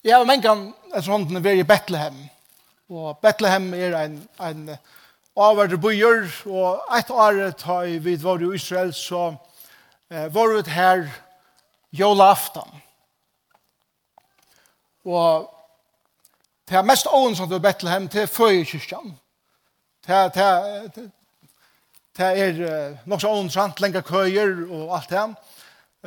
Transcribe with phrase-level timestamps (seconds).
[0.00, 2.14] Jeg har mengan etter hånden er i Bethlehem.
[2.88, 4.70] Og Bethlehem er en, en
[5.36, 9.34] avverd byer, og et år tar vi var i Israel, så
[10.08, 11.04] eh, var vi her
[11.92, 12.80] jolaftan.
[15.04, 15.50] Og
[16.64, 19.12] det er mest åen som er Bethlehem, til føyekyrkjan.
[20.06, 21.08] Det er, det er,
[22.16, 25.28] det er nok så ånsamt, lenger køyer og alt det.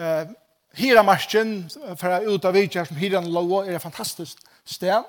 [0.01, 0.33] Eh,
[0.73, 1.67] Hiramarschen,
[1.99, 5.05] for å ut av vidtjær som Hiran lå, er et fantastisk sted.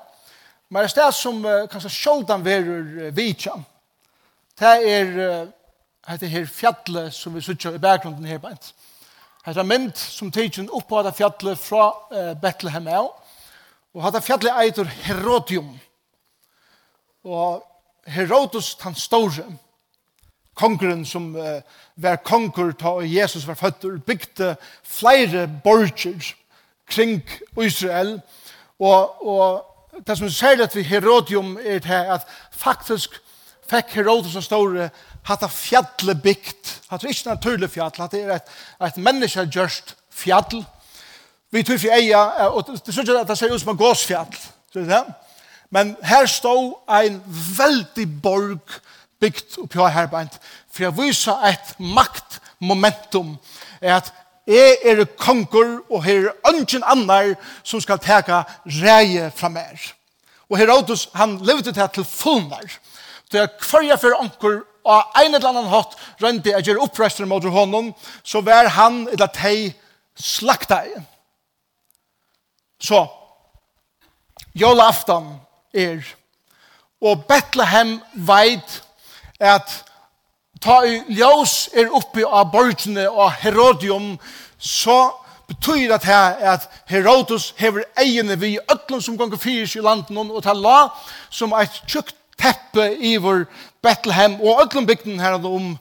[0.69, 3.63] Men det er sted som uh, kanskje sjoldan verur uh, vidtjær.
[4.61, 8.75] Det er uh, det her fjallet som vi sitter i bakgrunden her beint.
[9.45, 13.13] Det er mynd som tidsen opp på dette fjallet fra uh, Bethlehem av.
[13.95, 15.73] Og det fjallet eitur Herodium.
[17.25, 17.65] Og
[18.05, 19.47] Herodos tan store.
[20.55, 21.61] Kongren som uh,
[21.97, 26.35] var konger ta Jesus var føtter, bygde flere borger
[26.91, 27.23] kring
[27.63, 28.21] Israel.
[28.79, 33.21] Og, og det som er særlig vi Herodium er det at faktisk
[33.71, 34.89] fikk Herodes og store
[35.25, 36.73] hatt av fjallet bygd.
[36.91, 40.65] Hatt det ikke naturlig fjall, hatt det er et, et menneske gjørst fjall.
[41.55, 44.35] Vi tror for eia, og det synes jeg at det ser ut som en gåsfjall.
[45.71, 47.21] Men her stod en
[47.59, 48.81] veldig borg
[49.25, 50.39] bygd oppi av bant
[50.75, 53.37] for jeg viser et maktmomentum,
[53.81, 54.13] er at
[54.51, 57.33] jeg er konger, og her er ønsken annar
[57.65, 58.43] som skal teka
[58.83, 59.79] reie fra mer.
[60.51, 62.67] Og Herodes, han levde til til fullnar,
[63.31, 67.45] til jeg kvarja for anker, og ein eller annan hatt røndi at gjør opprester mot
[67.45, 69.73] honom, så var han eller tei
[70.15, 70.99] slakta i.
[72.85, 73.07] Så,
[74.53, 75.39] jolaftan
[75.73, 76.05] er,
[77.01, 78.84] og Bethlehem veit
[79.45, 79.85] at
[80.61, 84.15] ta i ljós er oppi av borgene og Herodium,
[84.59, 85.13] så
[85.49, 90.43] betyr det her at Herodotus hever egene vi ötlun som gonger fyrs i landen og
[90.43, 90.89] ta la
[91.31, 93.45] som eit tjukt teppe iver
[93.83, 95.77] Bethlehem og ötlun bygden her om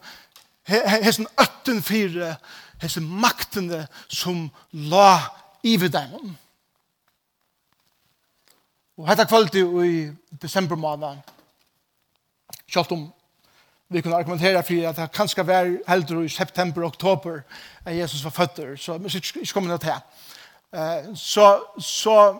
[0.68, 2.35] hessen ötten fyre
[2.84, 5.19] hessen maktene som la
[5.63, 6.35] iver dem.
[8.97, 9.94] Og hetta kvöldi i
[10.41, 11.22] desember måned,
[12.69, 13.07] kjalt om
[13.93, 17.41] vi kunne argumentere for at det kan skal være eldre i september og oktober
[17.85, 19.93] at Jesus var føtter, så vi skal ikke komme noe til.
[21.15, 22.39] Så, så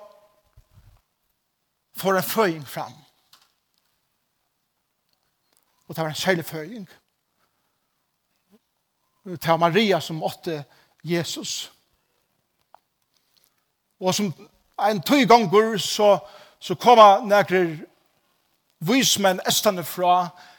[1.96, 2.94] får en føying fram.
[5.88, 6.90] Og det var en særlig føying.
[9.26, 10.64] Det var Maria som åtte
[11.04, 11.72] Jesus.
[14.00, 14.34] Og som
[14.90, 16.18] en tøy ganger så,
[16.60, 17.78] så kom han nærkere
[18.80, 20.53] vismenn estene fra Jesus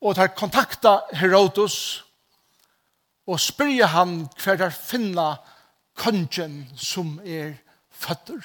[0.00, 2.04] og tar kontakta Herodos
[3.28, 5.34] og spyrja han hver der finna
[5.98, 7.58] kongen som er
[7.90, 8.40] føtter.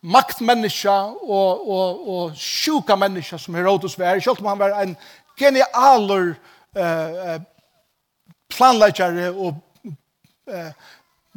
[0.00, 4.96] Maktmenneska og, og, og sjuka menneska som Herodos var, selv om han var en
[5.38, 6.32] genialer
[6.74, 7.36] eh,
[8.50, 9.60] planleggjare og
[10.48, 10.72] eh,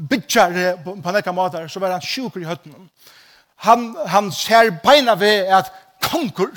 [0.09, 2.87] bytjare på, på nekka måter, så var han sjuker i høttenen.
[3.67, 5.69] Han, han ser beina ved at
[6.03, 6.51] konkur,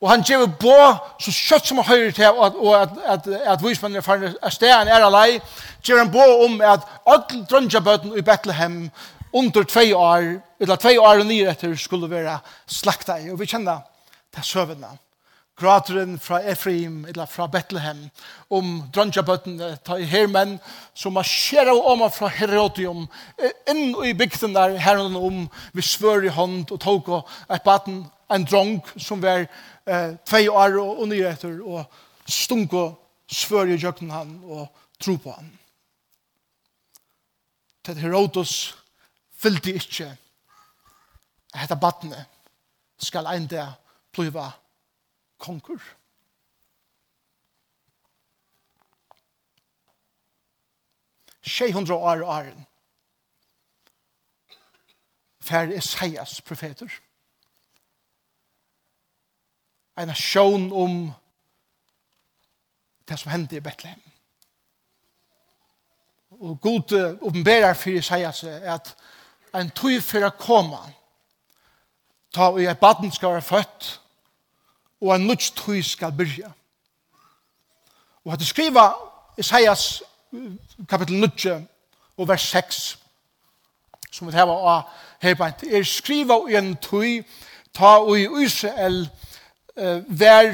[0.00, 0.76] Og han gjør bo
[1.22, 4.52] så kjøtt som han høyre til, og at, at, at, at vismannen er ferdig av
[4.52, 5.38] stedet han er alai,
[5.80, 8.82] gjør han bå om at alle drøngjabøten i Bethlehem
[9.36, 10.28] under tve år,
[10.60, 13.30] eller tve år og nye etter, skulle være slakta i.
[13.32, 13.84] Og vi kjenner
[14.36, 14.92] det søvende.
[15.56, 18.02] Grateren fra Efraim, eller fra Bethlehem,
[18.52, 19.56] om drøngjabøten,
[19.88, 20.58] ta i hermenn,
[20.92, 23.06] som marsjerer og åma fra Herodium,
[23.72, 28.04] inn i bygden der, herren om, vi svør i hånd, og tog og et baten,
[28.30, 29.46] en drong som var
[29.86, 31.84] eh, tvei år og, og nye etter, og
[32.26, 32.96] stunk og
[33.30, 34.66] svør i jøkken han og
[35.00, 35.50] tro på han.
[37.86, 38.74] Til Herodos
[39.38, 40.08] fyllte ikke
[41.54, 42.24] at dette battene
[42.98, 43.76] skal en dag
[44.12, 44.50] blive
[45.38, 45.82] konkur.
[51.46, 52.66] Tjej hundra år og åren.
[55.40, 56.86] Fær Esaias profeter.
[56.86, 57.05] profeter
[59.96, 61.12] en sjån om
[63.08, 64.02] det som hendte i Betlehem.
[66.30, 68.92] Og god oppenberar fyrir sier seg at
[69.56, 70.80] en tog for å komme
[72.34, 73.88] ta og et baden skal være født
[75.00, 76.52] og en nødt tog skal begynne.
[78.24, 78.92] Og at du skriver
[79.38, 80.02] Isaias
[80.88, 81.66] kapitel 9
[82.16, 82.98] og vers 6
[84.12, 84.82] som vi tar av
[85.20, 87.24] her på en er skriva i en tog
[87.76, 89.06] ta og i Israel
[89.76, 90.52] eh, vær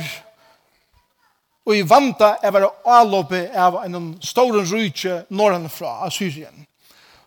[1.63, 6.65] og i vanta er være avlåpe av en stor rydtje norren fra Assyrien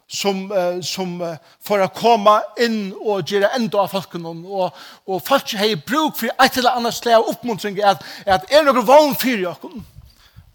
[0.07, 4.33] som, uh, som uh, for å komme inn og gjøre enda av folkene.
[4.45, 4.75] Og,
[5.07, 8.86] og folk har bruk for et eller annet slag av oppmuntring at, at er noen
[8.86, 9.71] vann for dere.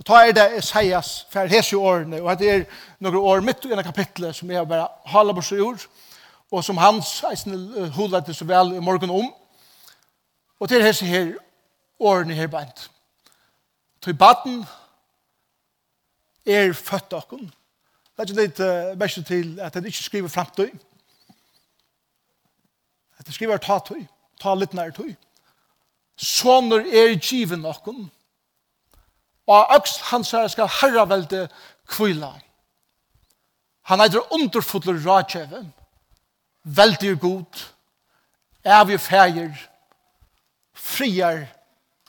[0.00, 2.62] Og ta er det Esaias for hese årene, og at det er
[3.04, 5.82] noen år midt i en kapittel som jeg bare haler på seg ord,
[6.50, 7.58] og som hans eisen
[7.98, 9.28] hulet så vel i morgen om.
[10.60, 11.32] Og til hese her,
[12.00, 12.90] årene her beint.
[14.02, 14.64] Til baden
[16.46, 17.52] er født okken.
[18.16, 20.68] Det er ikke litt uh, best til at han ikke skriver fremtøy.
[23.18, 23.78] At han skriver ta
[24.40, 25.14] ta litt nær tøy.
[26.16, 28.10] Sånner er given okken.
[29.48, 31.48] Og øksl hans her skal herravelde
[31.88, 32.34] kvila.
[33.88, 35.64] Han eitir underfotler rådkjeve.
[36.64, 37.64] Veldig god.
[38.64, 39.69] Evig fægir
[40.80, 41.46] friar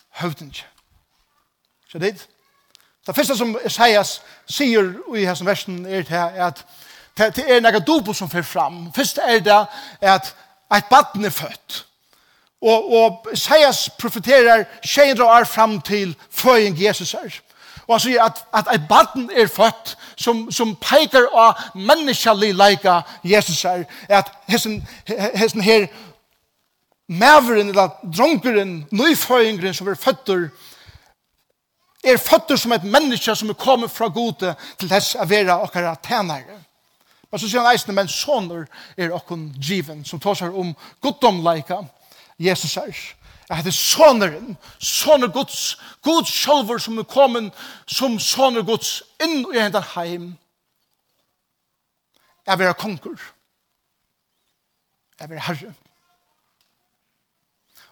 [0.10, 0.64] høvdinge.
[1.92, 2.28] Så det er
[3.08, 6.04] Det første som Isaias sier i hessen versen er
[6.48, 6.66] at
[7.18, 8.94] det er nekka dobo som fyrir fram.
[8.94, 9.66] Først er det
[10.02, 10.36] at
[10.78, 11.86] et baden er født.
[12.62, 17.42] Og, og Isaias profeterer 600 år fram til føying Jesus er.
[17.88, 23.02] Og han sier at, at et baden er født som, som peker av menneskelig leika
[23.24, 23.84] Jesus er.
[24.10, 24.88] At hessen,
[25.36, 25.88] hessen her
[27.12, 30.50] maveren eller dronkeren, nøyføyngren som er føtter,
[32.04, 35.96] er føtter som et menneske som er kommet fra gode til dess å være okkara
[36.04, 36.62] tænare.
[37.32, 38.66] Men så sier han eisende, men sånner
[38.98, 40.74] er okkon driven, som tar seg om
[41.04, 41.82] goddomleika
[42.42, 42.96] Jesus er.
[43.52, 47.52] Jeg heter såneren, såner gods, god sjølver som er kommet
[47.88, 50.28] som såner gods inn i hendan heim.
[52.48, 53.20] Jeg vil ha konkur.
[55.20, 55.74] Jeg vil ha herre.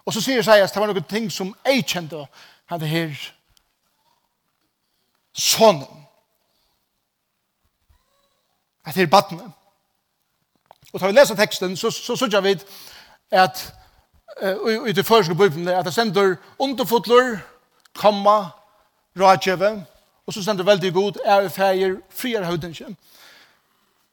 [0.04, 2.24] Og så sier Isaias, det var noen ting som jeg kjente,
[2.70, 3.14] han det her
[5.32, 6.06] sonen.
[8.84, 9.52] At her badne.
[10.92, 12.56] Og tar vi lesa teksten, så, så sørger vi
[13.30, 13.74] at
[14.42, 17.38] uh, i det første bøypen, at det sender underfotler,
[17.94, 18.50] komma,
[19.18, 19.86] rådgjøve,
[20.26, 22.96] og så sender veldig god, er feir, frier høydenskjøn.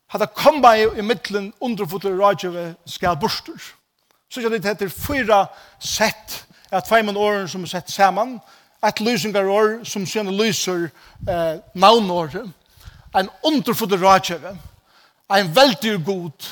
[0.07, 3.73] Hadde komma i, i midtelen underfotler, rådgjøve, skal borster.
[4.29, 5.45] Så kan det hette fyra
[5.79, 8.37] sett av tveimann åren som er sett saman.
[8.83, 10.89] Et lysingar år som sen lyser
[11.29, 12.45] eh, navnåret.
[13.15, 14.57] En underfudd rådkjøve.
[15.33, 16.49] En veldig god.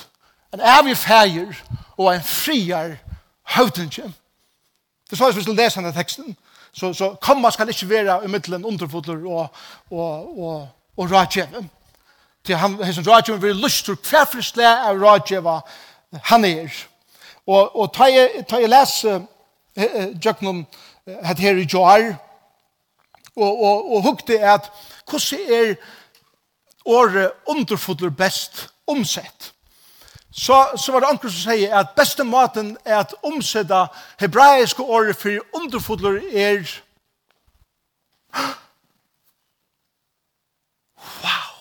[0.54, 1.52] En evig feir.
[1.98, 2.98] Og en friar
[3.56, 4.14] høvdingje.
[5.10, 6.36] Det svares hvis du leser denne teksten.
[6.76, 9.48] Så, så komma skal ikke være i middelen underfodder og,
[9.92, 10.68] og, og,
[10.98, 11.68] og rådkjøve.
[12.46, 15.60] Til han, hessen rådkjøve vil lyst til hver frisle av rådkjøve
[16.24, 16.74] han er.
[17.48, 19.20] Og, og ta jeg, ta jeg lese
[20.26, 20.66] Jøknum
[21.06, 22.16] het her i Joar,
[23.36, 24.72] og, og, og hukte at
[25.10, 25.76] hvordan er
[26.86, 29.54] året underfotler best omsett.
[30.32, 33.86] Så, så var det anker som sier at beste maten er at omsetta
[34.20, 36.60] hebraiske året for underfotler er
[41.24, 41.54] Wow!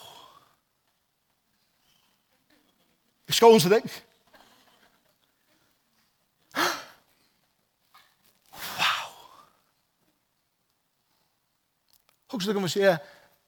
[3.26, 4.02] Vi skal omsette deg.
[12.34, 12.98] Og så kan vi se, jeg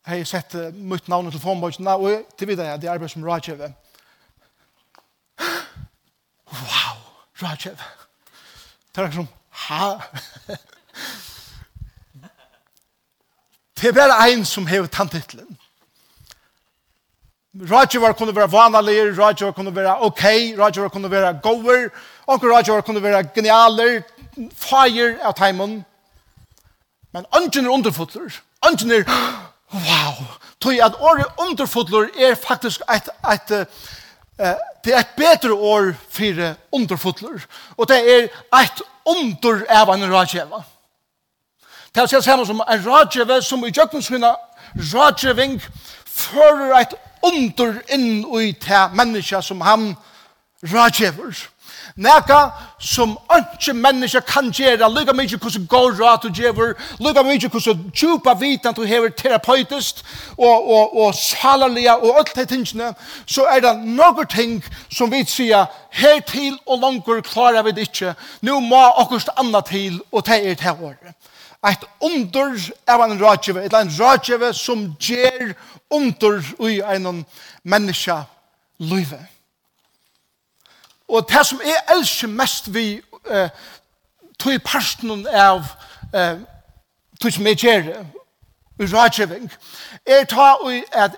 [0.06, 3.65] har sett mitt navn og telefonbøkene, og til videre, det er arbeid som Rajev.
[6.47, 7.00] Wow,
[7.43, 7.83] Rajev.
[8.95, 9.28] Det er som,
[9.66, 9.97] ha?
[13.76, 15.59] Det er bare en som har tanntitlen.
[17.57, 20.25] Rådgjøver kunne være vanlige, rådgjøver kunne være ok,
[20.59, 21.88] rådgjøver kunne være gover,
[22.26, 24.02] og rådgjøver kunne være genialer,
[24.52, 25.81] fire av timen.
[27.12, 29.04] Men ønsken er underfotler ønsken er,
[29.73, 30.26] wow,
[30.61, 36.54] tog at året underfotler er faktisk et, et, et, det er et bedre år for
[36.73, 37.46] underfotler.
[37.76, 38.28] Og det er
[38.62, 40.62] et under av en rådgjeva.
[41.94, 44.35] Det er samme som en rådgjeva som i jøkkensvinna
[44.76, 45.62] rådgjøving
[46.06, 49.94] fører et under inn i det menneske som han
[50.62, 51.46] rådgjøver.
[51.97, 57.49] Neka som ønske mennesker kan gjøre, lykka mykje hvordan går rat og djever, lykka mykje
[57.49, 60.03] hvordan djupa vitan du hever terapeutist
[60.37, 62.91] og, og, og salerlige og alt de tingene,
[63.26, 64.59] så er det noen ting
[64.93, 68.12] som vi sier, her til og langer klarer vi det ikke,
[68.45, 71.15] nå må akkurat anna til og det er til året.
[71.65, 72.53] Eit under
[72.93, 75.57] av en rådgjøve, et en rådgjøve som gjør
[75.91, 77.25] under i en
[77.65, 78.19] menneske
[78.79, 79.36] livet.
[81.09, 83.49] Og det som jeg elsker mest vi eh,
[84.39, 85.65] tog i parsten av
[86.15, 86.39] eh,
[87.21, 87.93] tog som jeg gjør
[88.79, 89.51] i rådgjøving,
[90.07, 91.17] er ta og at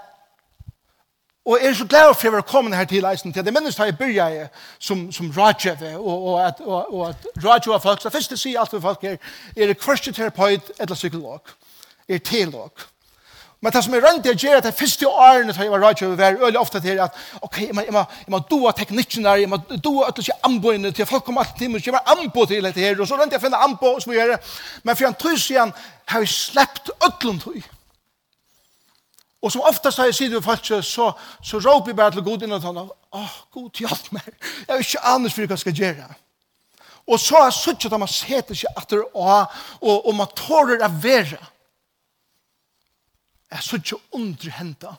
[1.48, 3.44] Og jeg er så glad for å være kommet her til eisen til.
[3.44, 7.80] Det minnes da jeg begynte som, som rådgjøve, og, og at, og, og at rådgjøve
[7.80, 9.16] folk, så først å si alt for folk er
[9.56, 11.48] er det kvarste terapeut eller psykolog,
[12.08, 12.84] er teolog.
[13.60, 16.16] Men det som er rønt det gjør at det første årene som jeg var rædgjøver
[16.16, 19.40] var øyelig ofte til at ok, jeg må, jeg må, jeg må doa teknikken der,
[19.42, 22.44] jeg må doa at det ikke til folk kommer alltid til meg, jeg var anbo
[22.44, 24.36] til dette her, og så rønt jeg finne anbo og så gjør.
[24.82, 25.74] Men for en tøys siden
[26.06, 27.62] har jeg sleppt ødlund høy.
[29.42, 31.10] Og som oftast har jeg sier til folk, så,
[31.42, 32.80] så råper jeg bare til god innan sånn,
[33.14, 34.32] åh, god hjelp meg,
[34.66, 36.08] jeg er ikke anus for hva jeg skal gjøre.
[37.08, 39.38] Og så har jeg suttet at man setter seg etter å ha,
[39.80, 41.38] og, og man tårer av være.
[43.50, 44.94] Jeg så ikke under henta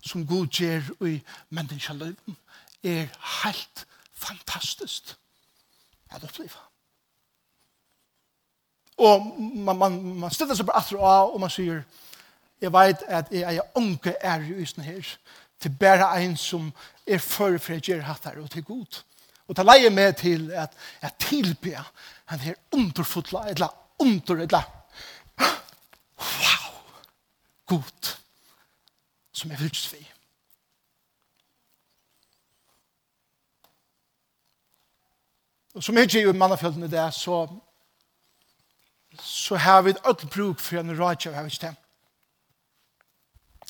[0.00, 1.18] som god gjør i
[1.50, 2.36] menneskeløyden
[2.84, 3.06] er
[3.42, 5.16] helt fantastisk.
[6.10, 6.50] At oppleve.
[8.98, 11.82] Og man, man, man stiller seg bare atter av, og man sier,
[12.60, 15.04] jeg vet at jeg er unge er i husen her,
[15.60, 16.72] til bare en som
[17.06, 19.02] er før for jeg gjør hatt her, og til god.
[19.48, 21.92] Og ta leie med til at jeg tilber
[22.32, 23.68] han her underfotla, eller
[23.98, 24.62] under, eller
[26.18, 26.67] wow,
[27.68, 28.14] god
[29.32, 30.00] som er fyllt vi.
[35.78, 37.44] Og som jeg gjør i mannafjølene det, så,
[39.22, 41.76] så har vi et ødel bruk for en rådgjøv, har vi ikke det?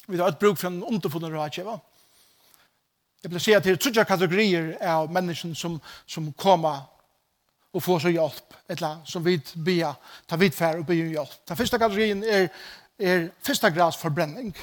[0.09, 1.75] Vi har et bruk for en underfunnet rådgjøv.
[3.23, 6.87] Jeg vil si at det er tredje kategorier av mennesken som, som kommer
[7.73, 9.93] og får så hjelp, eller som vi bia,
[10.29, 11.35] tar vidfær og bia hjelp.
[11.49, 12.49] Den første kategorien er
[12.99, 14.57] er første grads forbrenning.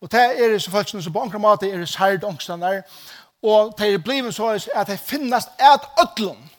[0.00, 2.82] Og det er så folk som på ankra måte er sært ångstene
[3.42, 6.50] og det er blivet så at det finnes et ødlom.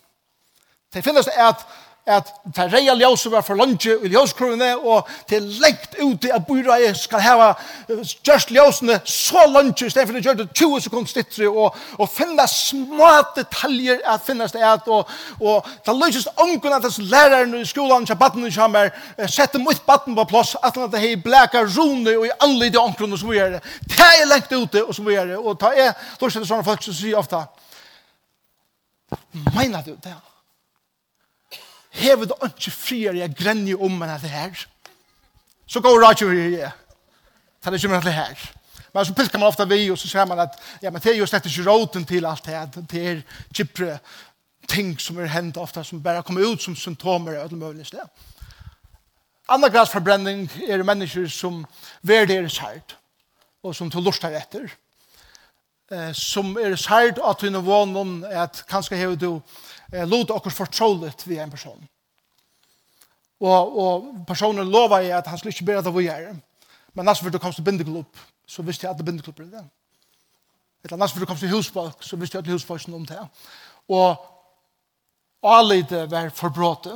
[0.94, 1.66] Det finnes et
[2.10, 6.80] at det reia ljøse var for lunge i ljøskruene, og til lengt ute av byra
[6.82, 7.50] jeg skal hava
[8.26, 12.10] just ljøsene så lunge, i stedet for det gjør det 20 sekunder stittre, og, og
[12.10, 17.66] finne små detaljer at finnes det et, og, og det løses ungen at læreren i
[17.70, 18.90] skolan, til baden i kjammer,
[19.30, 23.14] sette mitt baden på plass, at han hei blæka rune og i anlid i ången,
[23.14, 23.64] og så gjør det.
[23.86, 25.38] Det er lengt ute, og så gjør det.
[25.38, 27.46] Og det er, da er det sånne folk som sier ofta,
[29.52, 30.16] Meina du det?
[31.92, 34.66] hever du ikke friere jeg grenner om enn det her.
[35.68, 36.72] Så går rådgjøver jeg.
[37.62, 38.50] Det er ikke mer enn det her.
[38.94, 41.14] Men så pilker man ofta vi och så ser man att ja, men det är
[41.14, 42.68] just slett ikke roten till allt det här.
[42.76, 43.22] Det er
[43.54, 44.00] kjipre
[44.68, 48.08] ting som är hänt ofta som bara kommer ut som symptomer av mulig sted.
[49.46, 51.68] Andra gasförbränning är det människor som
[52.02, 52.96] värderar sært,
[53.64, 54.72] och som tar lustar efter.
[55.92, 59.42] Eh, som är sært att du er van om att kanske har du
[59.92, 61.88] eh, lot okkur fortroligt vi en person.
[63.42, 66.34] Og, og personen lova jeg at han skulle ikke bedre det vi er.
[66.94, 69.64] Men nesten vil du kom til bindeklubb, så visste jeg at det bindeklubb er det.
[70.84, 73.24] Eller nesten vil du kom til husfolk, så visste jeg at husfolk er om det.
[73.90, 74.28] Og
[75.42, 76.94] alle det var forbråte.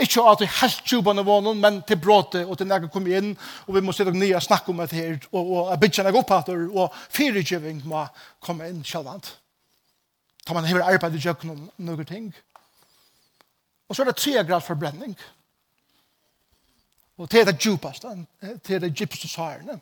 [0.00, 3.34] Ikke at vi helt tjuban av vånen, men til bråte og til nægge kom inn,
[3.66, 6.62] og vi må sitte og nye snakke om det her, og, og bygge nægge opphatter,
[6.72, 8.06] og firegjøving må
[8.40, 9.34] komme inn sjalvant.
[10.46, 12.32] Ta man hever arbeid i jøkken om noen ting.
[13.88, 15.16] Og så er det tre grad forbrenning.
[17.16, 18.08] Og det er det djupaste,
[18.40, 19.80] det er det djupeste svarene.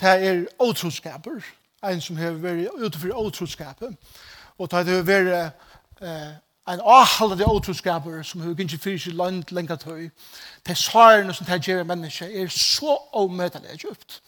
[0.00, 1.44] Det er åtroskaper,
[1.84, 3.96] en som har vært utenfor åtroskapet.
[4.58, 5.52] Og det har vært
[6.02, 6.32] eh,
[6.68, 10.10] en avhaldende åtroskaper som har ikke fyrt i land lenge tøy.
[10.66, 14.22] Det er svarene som det gjør mennesker er så omøtelig djupt.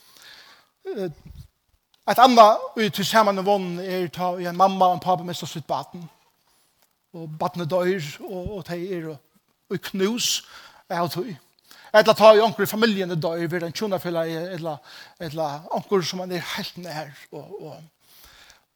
[2.09, 5.23] Et annet ut til sammen og vann er ta i en mamma og en pappa
[5.23, 6.09] med sitt baten.
[7.13, 9.09] Og batene dør, og, og de er
[9.71, 10.43] og knus
[10.91, 11.31] av tog.
[11.95, 14.77] Eller ta i onker i familien dør, ved en tjonafella, eller,
[15.21, 17.11] eller onker som man er helt nær.
[17.33, 17.77] Og, og,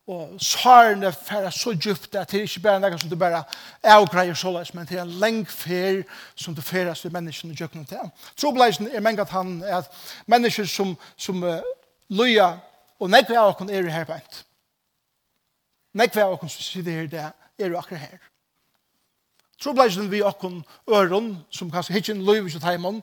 [0.07, 3.45] og svarene færa så djupt at det er ikke bare noe som du bare
[3.83, 6.03] avgreier så løs, men det er en lengk fer
[6.37, 8.13] som du færes ved menneskene og djøkkenen til.
[8.37, 9.91] Trobleisen er mengat han er at
[10.27, 11.63] mennesker som, som uh,
[12.11, 12.59] løyer
[13.01, 14.19] Og nekve av okkur er her på.
[15.95, 17.25] Nekve av okkur som sitter her, det
[17.59, 18.19] er jo akkurat her.
[19.63, 23.03] Trobleisen vi okkur øron, som kanskje hitjen løyver til teimann,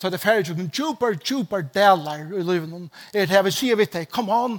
[0.00, 2.90] så det færre tjukken djupar, djupar delar i løyven.
[3.14, 4.56] Er det her vi sier vitt deg, come on,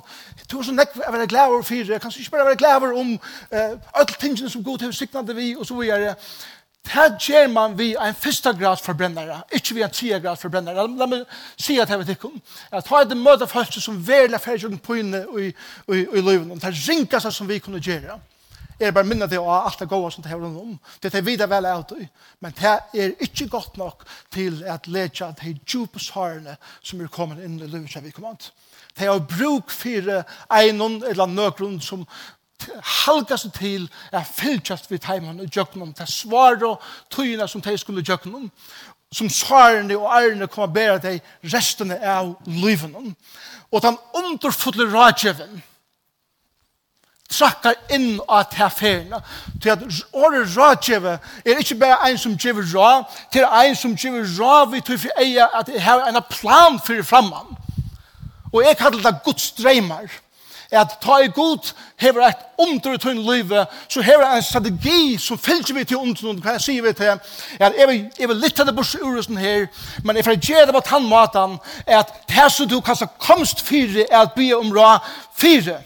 [0.52, 3.10] du er så nekve av være glæver for fire, kanskje ikke bare være glæver om
[3.13, 3.58] uh,
[3.94, 6.13] alle tingene som god til signade vi, og så videre.
[6.13, 6.16] Er,
[6.84, 10.84] Det gjør man vi en første grad forbrennere, ikke vi en tredje grad forbrennere.
[11.00, 11.24] La meg
[11.56, 12.42] si at jeg vet ikke om.
[12.72, 16.60] Jeg tar et møte folk som verlig er ferdig på inne i, i, i løven.
[16.60, 18.20] Det ringer seg som vi kunne gjøre.
[18.80, 20.80] Jeg er bare minnet det og alt det gode som det har rundt om.
[21.04, 22.08] Det er videre vel av det.
[22.42, 27.44] Men det er ikke godt nok til at lege de djupe hårene som er kommet
[27.46, 28.52] inn i løven som vi kommer til.
[29.00, 30.10] Det er bruk for
[30.60, 32.04] en eller nøkron som,
[33.04, 36.82] halda seg til er fylltjast vid heimann og jöknum ta svar og
[37.12, 38.52] tøyina som de skulle djøknum,
[39.12, 41.22] som svarene og ærene kommer bæra deg
[41.54, 43.16] restene av liven.
[43.72, 45.62] Og den underfulle rådgjeven
[47.34, 49.22] trakkar inn av teferna.
[49.62, 49.84] Til at
[50.14, 54.82] året rådgjeve er ikke bare en som gjever rå, til en som gjever rå vi
[54.82, 57.58] tog for eia at jeg har en plan for framman
[58.54, 60.06] Og jeg kallar det Guds dreimar
[60.74, 65.77] at ta i god hever et omdre tunn livet, så hever en strategi som fylgjer
[65.77, 67.13] vi til omdre hva jeg sier vi til,
[67.60, 69.68] at jeg vil, jeg vil lytte det bors urusen her,
[70.03, 74.25] men jeg får gjøre det på tannmaten, at det som du kanskje komst fire, er
[74.25, 74.98] at be om ra
[75.38, 75.80] fire.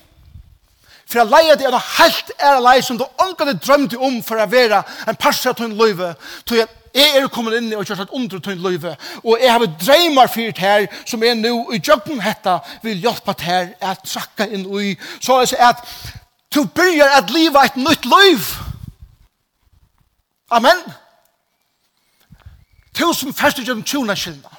[1.08, 4.39] For jeg leier det er noe helt er leie som du omgå drømte om for
[4.44, 8.13] å være en parser tunn livet, til at Jeg er kommet inn og kjørt et
[8.18, 12.58] under til løyve, og jeg har dreymar fyrt her, som er nå i jøkken hetta,
[12.84, 15.84] vil hjelpe til her at trakka inn i, så er det at
[16.56, 18.50] du begynner at livet et nytt løyv.
[20.50, 20.82] Amen.
[22.98, 24.58] Tusen første gjennom tjona kjellene.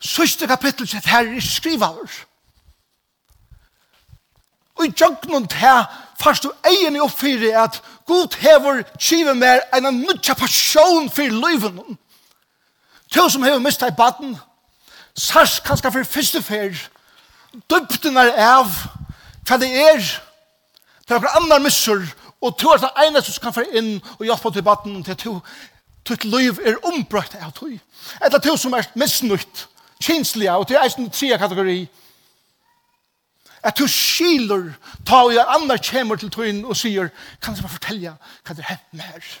[0.00, 2.24] Søste kapittel sett her i skrivaver.
[4.78, 5.84] Og i tjøkkenen til
[6.20, 11.30] fast du egen i oppfyrir at god hever kive mer enn en nutja passion for
[11.30, 11.98] løyven.
[13.12, 14.36] Til som hever mista i baden,
[15.16, 16.78] sars kanskje fyrir første fyr,
[17.70, 18.70] døpten er av,
[19.46, 20.02] hva det er,
[21.06, 22.02] til okra annar missur,
[22.42, 25.34] og to er det ene som kan fyrir inn og hjelpa til baden til to,
[26.04, 27.78] tutt liv er ombrøkt av tog.
[28.20, 29.68] eller to som er misnutt,
[30.02, 31.86] kinsliga, og til eisen tria kategori,
[33.64, 34.74] at du skiler
[35.08, 37.08] ta og jeg andre kommer til tøyen og sier,
[37.40, 39.32] kan du bare fortelle hva det er med her?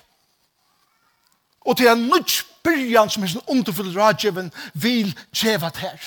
[1.64, 4.50] Og det er nødt byrjan som er sånn underfull rådgjeven
[4.80, 6.00] vil djeva her.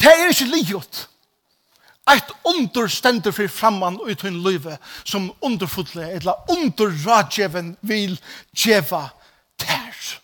[0.00, 1.08] Det er ikke livet.
[2.12, 8.18] Et under stender for framman og en løyve som underfulle eller under radjeven vil
[8.52, 9.06] djeva
[9.64, 10.20] her.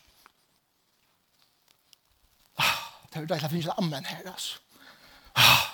[2.58, 2.76] Ah,
[3.08, 4.58] det er jo deilig å finnes ikke ammen her, altså.
[5.40, 5.69] Ah,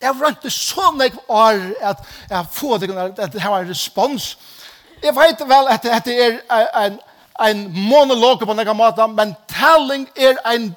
[0.00, 1.98] Jeg vrønte så nek år at
[2.30, 4.38] jeg får det, at det var en respons.
[5.02, 7.00] Jeg vet vel at det er en,
[7.40, 10.70] en monolog på nekka måte, men telling er en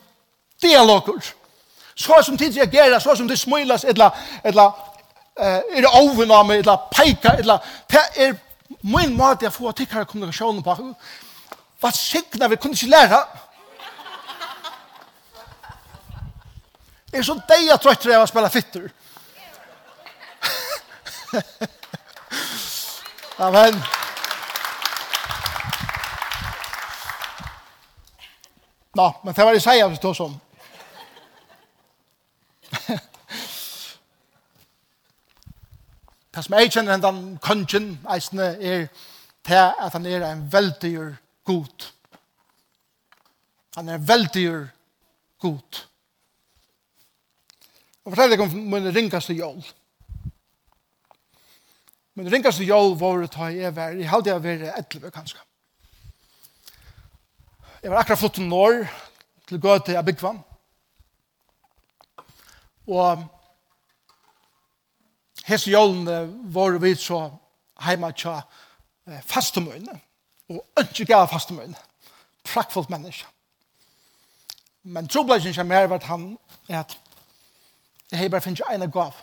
[0.62, 1.22] dialog.
[1.96, 4.10] Så som tid reagerer, så som det smilas, etla,
[4.44, 4.66] etla,
[5.40, 7.60] uh, er det av meg, etla, peika, etla,
[7.92, 8.36] det er
[8.82, 10.76] min måte jeg får tikkere kommunikasjonen på.
[11.80, 13.24] Hva sikna vi kunne ikke lære,
[17.14, 18.86] Jeg er så deg jeg trøytter jeg å spille fitter.
[23.38, 23.74] Amen.
[28.96, 30.40] Nå, men det var det seg jeg forstår som.
[36.34, 38.88] Det som jeg kjenner den kongen, eisene, er
[39.46, 41.14] til at han er en veldig
[41.46, 41.94] god.
[43.76, 44.68] Han er en veldig
[45.46, 45.82] god.
[48.04, 49.62] Og fortell deg om min ringkaste jål.
[52.16, 55.40] Men ringast til jól våre ta i ever, i halde jeg være etleve kanskje.
[57.84, 58.84] Jeg var akkurat flott om år
[59.48, 60.44] til gå til Abigvan.
[62.88, 63.24] Og
[65.48, 67.26] hese jólene våre vi så
[67.82, 68.42] heima tja
[69.26, 70.00] fastemøyne.
[70.50, 71.76] Og ønske gav fastemøyne.
[72.46, 73.26] Prakkfullt menneske.
[74.84, 76.38] Men trobladjen som er at han
[76.70, 76.98] er at
[78.12, 79.16] jeg bare finnes jo ene gav.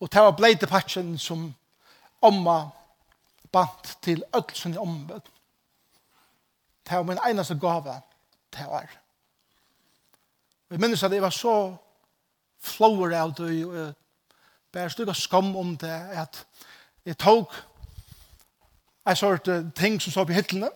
[0.00, 1.54] Og det var bleite patchen som
[2.22, 2.70] omma
[3.52, 5.20] bant til öll sin ombud.
[6.88, 8.00] Det var min eneste gave
[8.52, 8.80] til å
[10.68, 11.76] Og jeg minnes at jeg var så
[12.60, 13.94] flower av det, og jeg
[14.72, 16.46] bare stod skam om det, at
[17.04, 17.54] jeg tok
[19.08, 20.68] en sort ting som så på hyttene,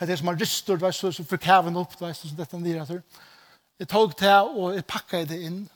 [0.00, 3.02] at det som har ristet, så forkæven opp, så dette nere.
[3.78, 5.68] Jeg tok det, og jeg pakket det inn,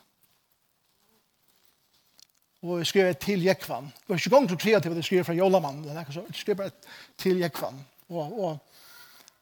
[2.67, 3.85] og jeg skrev til Jekvann.
[3.85, 6.71] Det var ikke gang så kreativt at jeg skrev fra Jolamann, men jeg skrev bare
[7.19, 7.79] til Jekvann.
[8.09, 8.59] Og, og,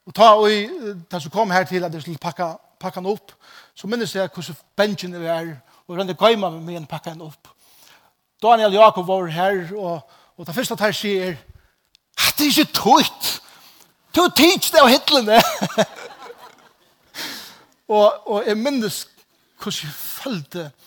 [0.06, 0.50] og ta og
[1.10, 3.32] da som kom her til at jeg skulle pakka, pakka den opp,
[3.74, 5.56] så minnes jeg hvordan bengen er her,
[5.86, 7.48] og rønne gøyma med meg en pakka den opp.
[8.42, 11.36] Daniel Jakob var her, og, og det første at her sier,
[12.38, 13.40] det er ikke tøyt!
[14.14, 15.40] Du tids det av hitlene!
[17.94, 19.04] og, og jeg minnes
[19.58, 20.83] hvordan jeg følte det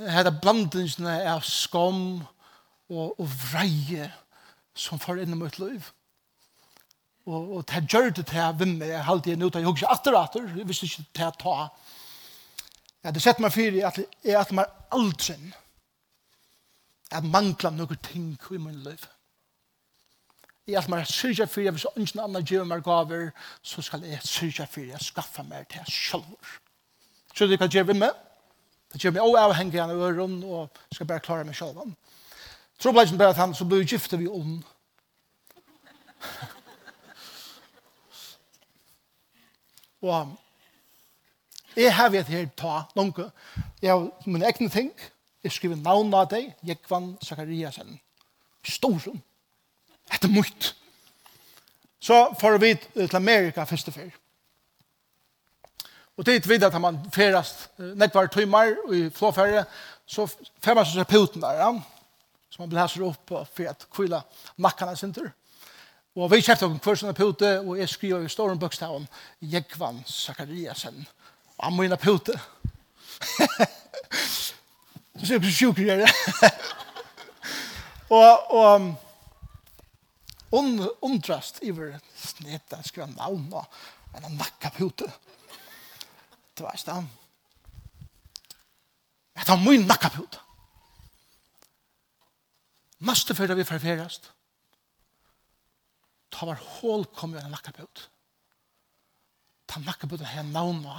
[0.00, 2.22] Hette blandingene av skam
[2.90, 4.08] og, og vreie
[4.76, 5.90] som får inn i mitt liv.
[7.28, 10.22] Og, og det gjør det til hvem jeg halte jeg nå, jeg husker atter og
[10.24, 11.56] atter, jeg visste ikke til å ta.
[13.00, 15.36] Jeg hadde sett meg fyrir at jeg at meg aldri
[17.10, 19.04] at mangla noen ting i min liv.
[20.68, 23.30] Jeg at meg syrja fyrir, hvis ingen annen gjør meg gaver,
[23.62, 26.58] så skal jeg syrja fyrir, jeg skaffa meg til sjølver.
[27.34, 28.29] Så det kan gjøre med meg?
[28.92, 31.76] Det kommer også avhengig av øren, og skal bare klare meg selv.
[32.80, 34.62] Tror ble det bare at han så ble gifte vi ond.
[40.02, 40.26] og
[41.76, 43.30] jeg har vært her ta noen.
[43.82, 44.90] Jeg har mine egne ting.
[45.44, 48.00] Jeg skriver navn av deg, Jekvann Zakariasen.
[48.66, 49.22] Storsen.
[50.10, 50.74] Etter mye.
[52.00, 54.10] Så får vi til Amerika første før.
[56.20, 59.64] Og det vet at man ferast nekvar tøymar i flåfærre,
[60.04, 60.26] så
[60.60, 61.70] fer man seg puten der, ja?
[62.52, 64.18] så man blæser opp for at kvila
[64.60, 65.30] nakkana sinter.
[66.18, 69.06] Og vi kjeftet om hver sånne pute, og jeg skriver i storen bøkstaven,
[69.40, 71.06] Jekvan Zakariasen,
[71.56, 72.36] og han må inn pute.
[75.20, 76.52] Så ser jeg på sjukker gjør det.
[78.10, 78.92] Og, og,
[81.06, 83.64] undrast iver snetta skrann navn, og
[84.18, 85.06] han nakka pute
[86.60, 86.96] du vet det.
[89.36, 90.40] Jeg tar mye nakka på det.
[93.08, 94.28] Måste fyrir vi forferast.
[96.30, 98.08] Ta var hål kom jo en nakka på det.
[99.68, 100.98] Ta nakka på det her navna.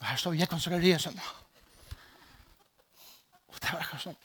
[0.00, 1.20] Og her står jeg Jekon resen.
[3.48, 4.20] Og det var akkurat sånn.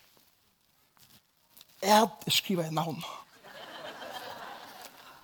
[1.82, 3.02] Jeg skriver en navn.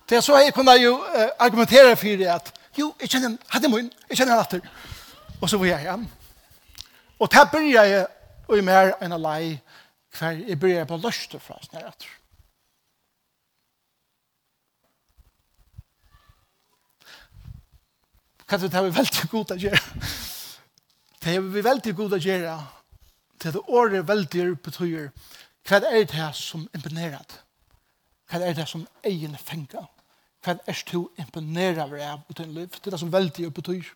[0.08, 0.98] Det er så jeg kunne jo
[1.38, 3.38] argumentere for det at Jo, jeg kjenner han.
[3.52, 3.92] Hatt min.
[4.08, 4.60] Jeg kjenner han atter.
[5.40, 6.08] Og så var jeg hjem.
[7.18, 8.06] Og der begynner jeg
[8.48, 9.60] og i mer enn alai,
[10.18, 12.10] hver jeg begynner på løste fra oss nær atter.
[18.48, 19.82] Kanskje det vi veldig god å gjøre.
[21.22, 22.56] Det er vi veldig god å gjøre
[23.42, 25.08] til det året veldig betyr
[25.68, 27.38] hva er det som imponerer
[28.30, 29.86] Hva er det som egen fenger?
[30.42, 32.68] hva er du imponera av av i din liv?
[32.68, 33.90] Det er det som veldig er betyr.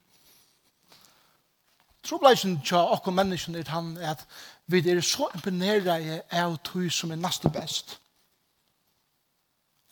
[2.06, 4.22] Trobleisen til okkur menneskene er han at
[4.70, 5.98] vi er så imponera
[6.30, 7.98] av tog som er nesten best.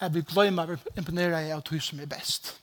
[0.00, 2.54] At vi glemmer gløymer imponera av tog som er best.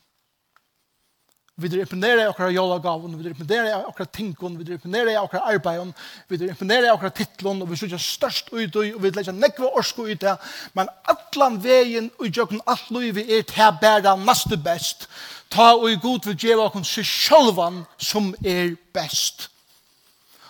[1.62, 5.16] Vi vil imponere i okra vi vil imponere i okra tinkun, vi vil imponere i
[5.16, 5.94] arbeidun,
[6.28, 9.70] vi vil imponere i titlun, og vi vil størst ut og vi vil leggja nekva
[9.78, 10.36] orsku ut det,
[10.74, 15.08] men allan vegin og jøkken alt vi er til bæra nastu best,
[15.50, 19.50] ta og i god vil djeva okon sig sjálvan som er best.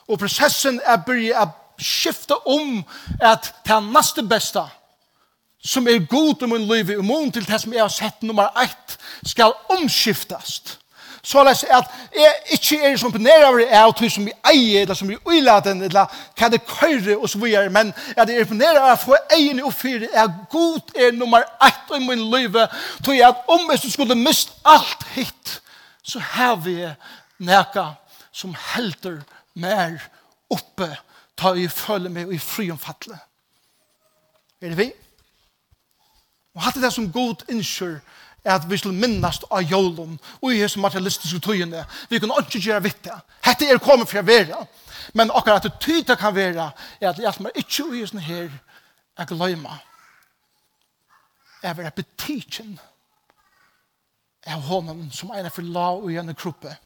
[0.08, 1.48] Og prosessen er byrja a
[1.82, 2.84] skifta om
[3.20, 4.70] at ta nastu besta,
[5.64, 8.50] som er god om en liv i mån til det som jeg har sett nummer
[8.58, 8.98] 1
[9.30, 10.81] skal omskiftast
[11.24, 14.94] Så les att är inte är som penere over av att som vi äger eller
[14.94, 18.92] som vi uilaten, eller kan det köra och så vidare men är det er penere
[18.92, 22.52] av få egen och för är god är nummer 1 i min liv,
[23.04, 25.62] tror jag om jeg skulle mist allt hitt,
[26.04, 26.90] så har vi
[27.38, 27.94] näka
[28.32, 29.22] som helter
[29.54, 30.02] mer
[30.50, 30.98] uppe
[31.36, 33.18] ta i följe med i fri omfattle.
[34.62, 34.92] Er det vi?
[36.56, 38.00] Og hatt det som god innskyr,
[38.44, 41.86] er at vi skulle minnast av jólum og i hese materialistiske tøyene.
[42.10, 43.18] Vi kunne ikke gjøre vitt det.
[43.46, 44.66] Hette er kommet fra vera.
[45.14, 48.50] Men akkurat at det kan vera er at jeg som er ikke i hese her
[49.18, 49.78] er gløyma.
[51.64, 52.80] Jeg vil appetitin
[54.48, 56.78] av honom som er for la og gjerne kroppe.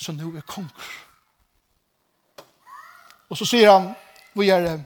[0.00, 0.88] som nu er konger.
[3.28, 3.90] Og så sier han,
[4.34, 4.80] vi er,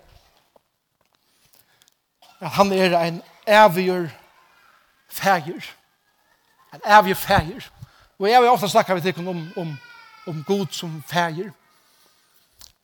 [2.41, 4.09] at han er en avgjør
[5.15, 5.71] fægir.
[6.75, 7.71] En evig fægir.
[8.19, 9.79] Og jeg vil ofte snakke med dere om, om,
[10.27, 11.51] om god som fægir.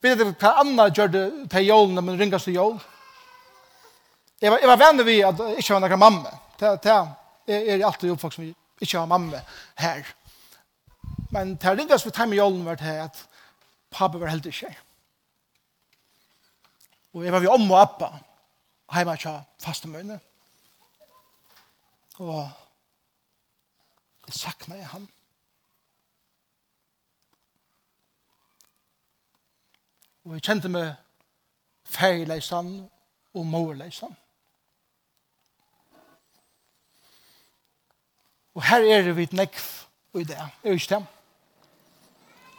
[0.02, 2.78] Vet dere hva Anna gjør det til jålene, men ringas til jål?
[4.40, 6.30] Jeg var, jeg var venner vi at jeg ikke var noen mamma.
[6.60, 6.94] Det, det
[7.56, 8.46] er alltid oppvokst som
[8.80, 9.42] ikke har mamma
[9.78, 10.06] her.
[11.30, 13.20] Men til ringas vi til med jålen var det at
[13.90, 14.72] pappa var heldig ikke.
[17.14, 18.10] Og jeg var vi om og appa
[18.94, 20.20] hjemme til fastemøyene.
[22.20, 22.50] Og
[24.26, 25.08] jeg sakna jeg ham.
[30.24, 30.90] Og jeg kjente meg
[31.88, 32.90] feileisan
[33.34, 34.12] og morleisan.
[38.54, 39.64] Og her er det vidt nekv
[40.20, 40.36] i det.
[40.36, 41.06] Er ikke det?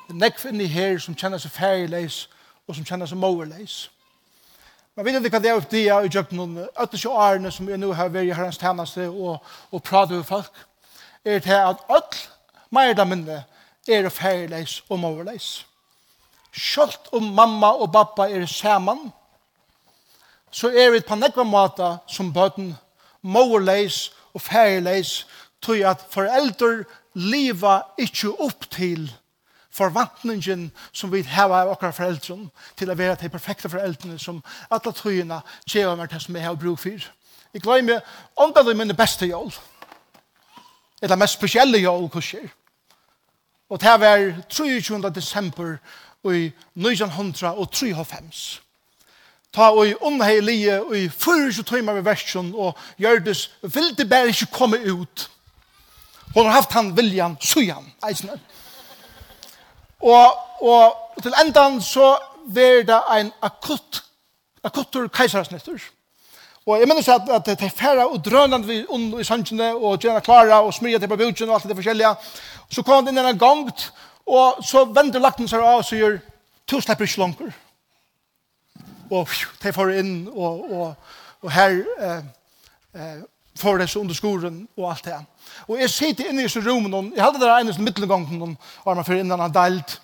[0.07, 2.23] Det er nekv inni her som kjenner seg feileis
[2.65, 3.91] og som kjenner seg morleis.
[5.01, 7.69] Man vet ikke hva det er upp det i djöknen, att det är årene som
[7.69, 9.39] jag nå har vært i herrens tjeneste og,
[9.71, 10.51] og pratat med folk,
[11.25, 12.17] er til at alt
[12.69, 13.39] mer meira minne
[13.89, 15.65] er færleis og mårleis.
[16.53, 19.09] Sjølt om mamma og pappa er sammen,
[20.51, 22.75] så er vi på nekva måte som bøten
[23.21, 25.25] mårleis og færleis,
[25.61, 26.83] tog at foreldre
[27.17, 29.09] liva ikkje opp til
[29.81, 32.37] forvantningen som vi har av okra foreldre
[32.77, 36.59] til å være de perfekte foreldrene som alle tøyene kjever meg til som jeg har
[36.59, 37.09] bruk for.
[37.53, 37.99] Jeg glemmer
[38.37, 39.51] åndelig mine beste jól.
[41.01, 42.47] Eller mest spesielle jól kurser.
[43.69, 45.01] Og det var 23.
[45.15, 45.77] desember
[46.23, 48.61] i 1903.
[49.53, 54.77] ta og unheilige og i 24 timer ved versjon og Gjørdes vilde bare ikke komme
[54.93, 55.31] ut.
[56.33, 58.39] Hun har haft han viljan, sujan, eisne.
[60.01, 64.03] Og, og til endan så var det en akutt,
[64.63, 65.81] akuttur keisarsnittur.
[66.65, 70.21] Og jeg minnes at, at de færa og drønene vi under i sannsjene, og gjerne
[70.21, 72.13] klara, og smyrja til barbutjen og alt det forskjellige.
[72.69, 73.89] Så kom han inn en gongt,
[74.25, 76.19] og så vender lakten seg av og sier,
[76.69, 77.55] to slipper ikke langer.
[79.11, 79.33] Og
[79.63, 82.21] de får inn, og, og, og her eh,
[82.93, 83.17] eh,
[83.57, 85.17] får det så under skoren og alt det.
[85.67, 89.05] Og jeg sitter inne i disse rommen, jeg hadde det ene som og var man
[89.05, 90.01] fyrir innan han delt.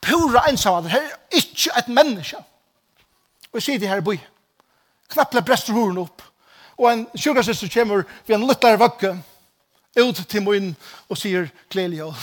[0.00, 2.36] Pura ensamhet, her er ikke et menneske.
[3.52, 4.18] Og jeg sitter her i boi.
[5.08, 6.22] Knapple brester horen opp.
[6.78, 9.16] Og en sjukarsøster kommer ved en lyttere vakke,
[9.98, 10.76] ut til min
[11.08, 12.14] og sier, gledelig jól.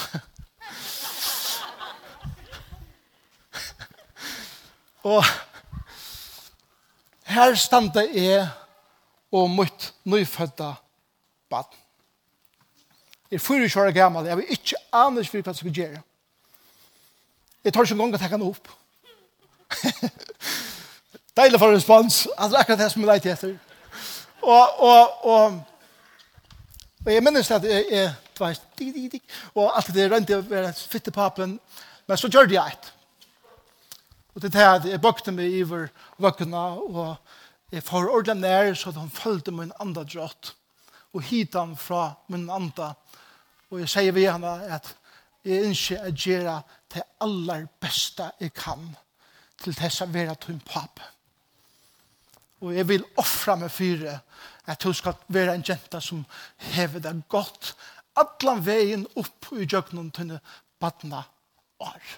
[5.04, 5.26] og
[7.26, 8.48] her stande jeg
[9.32, 10.74] og mitt nyfødda.
[13.32, 16.02] Jeg er fyrir kjøra gammal, jeg vil ikke anus fyrir hva jeg skal gjøre.
[17.66, 18.68] Jeg tar ikke en gang å takke han opp.
[21.40, 23.56] Deilig for respons, altså akkurat det som jeg leit etter.
[24.46, 25.56] Og, og, og,
[27.02, 29.24] og jeg minnes at jeg, er tveist, dig, dig, dig,
[29.56, 31.58] og alt det rønte å være fittepapen,
[32.06, 32.92] men så gjør det jeg et.
[34.36, 35.90] Og det er at jeg bøkte meg iver
[36.22, 40.54] vøkkena, og jeg får ordentlig nær, så han følte min andre drott,
[41.16, 43.05] og hit han fra min andre drott
[43.72, 44.92] Og jeg sier ved henne at
[45.46, 46.56] jeg ønsker å gjøre
[46.94, 48.88] det aller beste jeg kan
[49.62, 51.12] til det som være til en pape.
[52.66, 54.08] Og jeg vil offre meg for
[54.66, 56.24] at hun skal være en jenta som
[56.74, 57.76] hever det godt
[58.16, 60.46] alle veien opp i djøgnen til en
[60.80, 61.24] badna
[61.84, 62.14] år.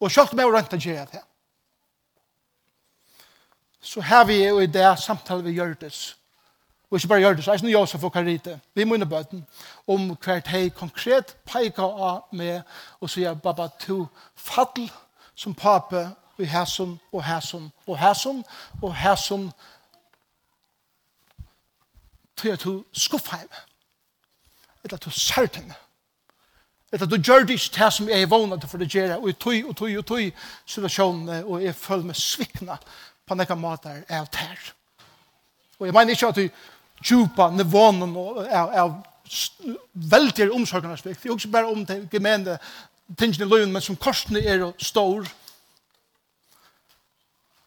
[0.00, 1.24] Og selv om jeg har rønt å gjøre det,
[3.80, 6.16] så har vi jo i det samtale vi gjør det.
[6.90, 9.08] Og ikke bare gjør det, så er det Josef og Karite, vi må inn i
[9.08, 9.44] bøten,
[9.86, 12.62] om hvert hei konkret peika av med
[13.00, 14.90] og sier, Baba, to fattel
[15.34, 18.44] som pape i hæsson og hæsson og hæsson
[18.82, 19.52] og hæsson
[22.36, 23.48] til at du skuffa heim
[24.84, 25.74] eller at du sært henne.
[26.92, 29.28] eller at du gjør det ikke det som jeg er vågnet for å gjøre, og
[29.28, 30.30] i tøy og tøy og tøy
[30.66, 32.78] situasjonene, og jeg føler meg svikna
[33.30, 34.58] på nekka måter er tær.
[35.78, 36.48] Og jeg mener ikke at du
[37.00, 38.16] djupa nivånen
[38.50, 38.96] av, av
[39.94, 41.22] veldig omsorgnarsvikt.
[41.22, 42.58] Det er også bare om det gemene
[43.18, 45.28] tingene i løgn, men som korsene er stor.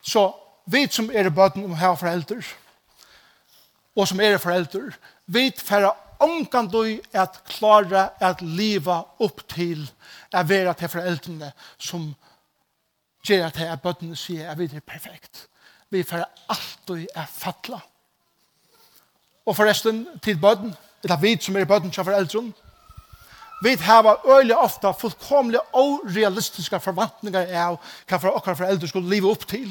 [0.04, 0.26] Så
[0.66, 2.44] vi som er i bøten om her foreldre,
[3.96, 4.92] og som er foreldre,
[5.26, 9.86] vi færre omkant du at klare at liva opp til
[10.34, 12.12] å være til foreldrene som
[13.24, 15.48] gjør at jeg bøttene sier at vi er perfekt
[15.94, 17.80] vi får alltid er fattla.
[19.46, 22.54] Og forresten, til bøden, eller vi som er bøden til foreldren,
[23.64, 27.78] vi har øyelig ofte fullkomlig urealistiske forventninger av
[28.10, 29.70] hva for dere foreldre skulle leve opp til.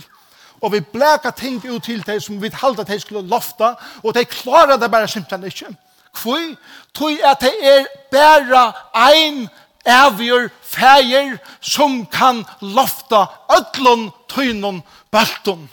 [0.63, 4.25] Og vi bleker ting ut til det som vi halda de skulle lofta, og de
[4.25, 5.75] klarer det bare simpelthen ikke.
[6.15, 6.55] Kvøy,
[6.95, 9.49] tog at det er bare ein
[9.85, 15.69] avgjør feir som kan lofta ötlun, tynon, balton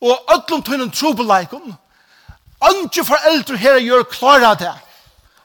[0.00, 1.74] og öllum tøynum trobelaikum,
[2.60, 4.72] Anki foreldre her gjør klara det.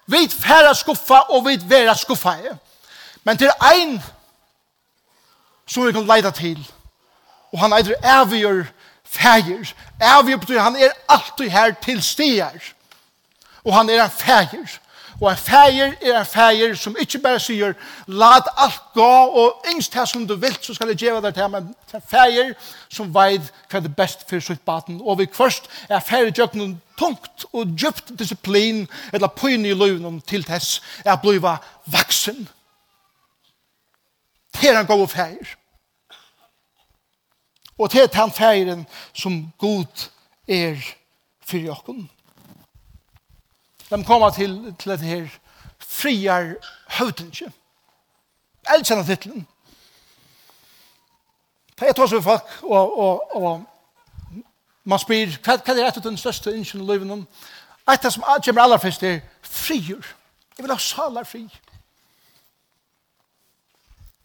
[0.07, 2.35] Vi færa skuffa og vi vera skuffa.
[3.23, 4.01] Men det er ein
[5.67, 6.59] som vi kan leida til.
[7.51, 8.63] Og han eitur avgjør
[9.03, 9.73] fægir.
[9.99, 12.73] Avgjør betyr han er alltid her til stier.
[13.63, 14.79] Og han er en fægir.
[15.21, 17.75] Og en feir er en feir som ikke bare sier,
[18.07, 19.09] lad alt gå,
[19.41, 22.55] og yngst her som du vil, så skal jeg gjøre deg til, men en feir
[22.89, 24.97] som veid hva er det best for sitt baten.
[25.05, 30.17] Og vi først er feir gjør noen tungt og djupt disiplin, eller pyne i løven
[30.25, 32.47] til tess, er bliva vaksen.
[34.57, 35.53] Det er en god feir.
[37.77, 38.81] Og det er den feiren
[39.13, 40.07] som god
[40.47, 40.81] er
[41.45, 42.09] for jokken
[43.91, 45.27] de kommer til, til dette her
[45.79, 46.53] friar
[46.87, 47.51] høvdinje.
[48.75, 49.47] Elkjenner titlen.
[51.79, 53.63] Det er tås vi folk, og, og, og
[54.83, 57.25] man spyr, hva, hva er et av den største innsyn i livet?
[57.91, 60.05] Et som kommer aller først er frier.
[60.57, 61.43] Jeg vil ha salar fri.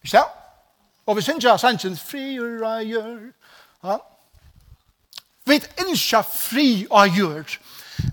[0.04, 0.24] Ikke det?
[1.06, 3.18] Og vi synes jeg sannsyn, frier og gjør.
[3.84, 3.96] Ja.
[5.46, 7.58] Vi innskjer fri og gjør.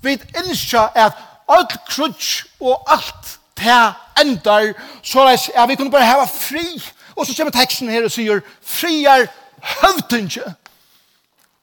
[0.01, 1.13] Vi innskjer at
[1.47, 6.83] all krutsk og alt til endar, så er ja, vi kunne bare hava fri.
[7.15, 9.27] Og så kommer teksten her og sier, friar
[9.61, 10.43] høvdinge.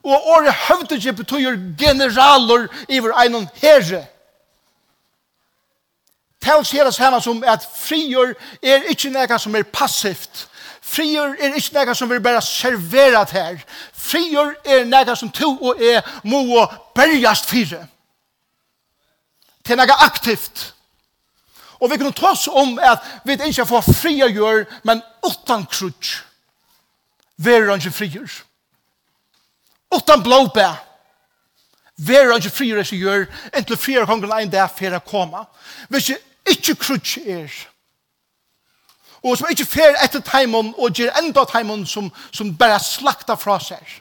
[0.05, 4.07] Og året høvdinge betyr generaler iver einon herre.
[6.41, 10.47] Tal sier det samme som at frier er ikke noe som er passivt.
[10.81, 13.61] Frier er ikke noe som vil bare servere her.
[13.93, 16.65] Frier er noe som to og er må
[16.97, 17.85] bergjast fire
[19.71, 20.67] til noe aktivt.
[21.81, 26.19] Og vi kunne ta oss om at vi ikke får fria gjør, men utan krutsk.
[27.41, 28.33] Verer han ikke frier.
[29.95, 30.69] Utan blåbæ.
[31.97, 33.25] Verer han ikke frier ikke gjør,
[33.57, 35.45] inntil frier kongen en dag for å komme.
[35.89, 37.53] Hvis ikke ikke krutsk er,
[39.23, 43.59] og som ikke fer etter teimen, og gjør enda teimen som, som bare slakta fra
[43.61, 43.99] seg,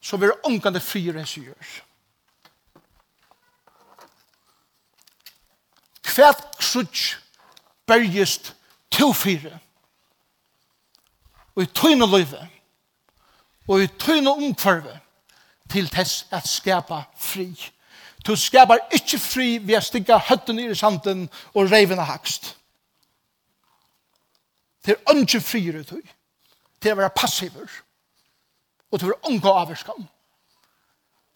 [0.00, 1.70] så vil ungene frier ikke gjør.
[6.06, 7.18] kvært krutsk
[7.86, 8.54] bergist
[8.90, 9.58] to fire.
[11.56, 12.40] Og i tøyne løyve,
[13.68, 15.00] og i tøyne omkvarve,
[15.70, 17.54] til tess at skapa fri.
[18.26, 22.56] Du skapar ikkje fri ved å stikka høtten i sanden og reivene hakst.
[24.84, 26.02] Det er ønske frier ut høy.
[26.82, 27.68] Det er å være passiver.
[28.90, 30.08] Og det er å unngå avvarskan.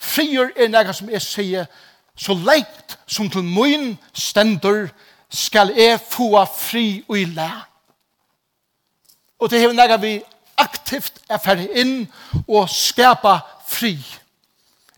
[0.00, 1.68] Frier er nega som jeg sier
[2.16, 4.88] så lengt som til min stender
[5.31, 7.50] skal jeg få fri og i læ.
[9.38, 10.22] Og det er når vi
[10.57, 12.07] aktivt er ferdig inn
[12.48, 13.98] og skapa fri.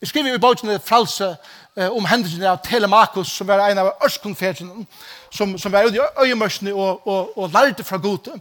[0.00, 1.36] Jeg skriver i bogen fralse
[1.76, 4.84] eh, om hendelsen av Telemakus, som var en av ørskonfergene,
[5.30, 8.36] som, som var ute i øyemørsene og, og, og lærte fra gode.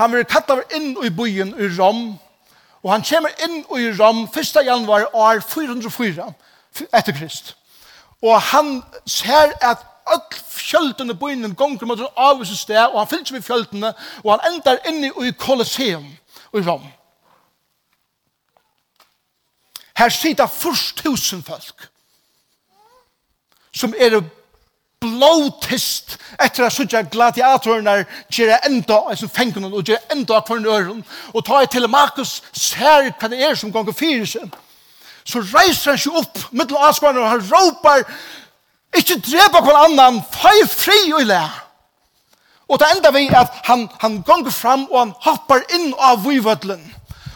[0.00, 2.18] Han var kattet inn i byen i Rom,
[2.82, 4.64] og han kommer inn i Rom 1.
[4.64, 6.32] januar år 404
[6.96, 7.56] etter Krist.
[8.22, 13.32] Og han ser at öll fjöldene innen gonger mot en avvise sted, og han fyllt
[13.32, 13.92] med fjöldene,
[14.24, 16.06] og han endar inni i Colosseum
[16.54, 16.86] i Rom.
[19.96, 21.88] Her sitter først tusen folk
[23.72, 24.20] som er
[25.00, 28.02] blåtist etter at sånne gladiatorene
[28.32, 33.30] gjør enda altså fengene og gjør enda av kvarnøren og tar til Markus ser hva
[33.32, 34.58] det er som gonger fyrer seg
[35.30, 38.04] så reiser han seg opp mitt av avskåren, og han råper,
[38.98, 41.42] ikke drepa hver annan, fei fri og le.
[42.70, 46.82] Og det enda vi at han, han gonger fram, og han hoppar inn av vivødlen.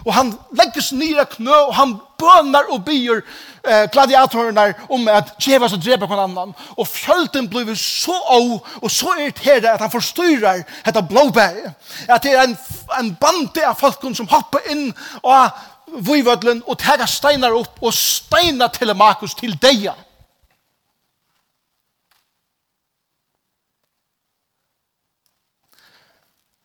[0.05, 3.23] Og han legges nyra knø, og han bønar og byr
[3.65, 6.53] eh, gladiatorerne om at djeva seg drepa hver annan.
[6.77, 11.73] Og fjölden blir så av, og så irriterer at han forstyrrar dette blåbæret.
[12.09, 12.57] At det er en,
[12.99, 14.91] en bande av folk som hoppar inn
[15.23, 19.95] og vøyvødlen og tega steinar opp og steina Telemakus til deia.